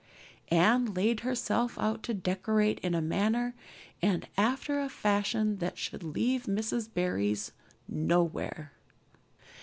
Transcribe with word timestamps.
Anne 0.47 0.95
laid 0.95 1.19
herself 1.19 1.77
out 1.77 2.01
to 2.01 2.11
decorate 2.11 2.79
in 2.79 2.95
a 2.95 3.01
manner 3.03 3.53
and 4.01 4.27
after 4.35 4.79
a 4.79 4.89
fashion 4.89 5.57
that 5.59 5.77
should 5.77 6.01
leave 6.03 6.45
Mrs. 6.45 6.91
Barry's 6.91 7.51
nowhere. 7.87 8.71